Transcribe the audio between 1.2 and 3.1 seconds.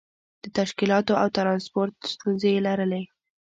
او ترانسپورت ستونزې یې لرلې.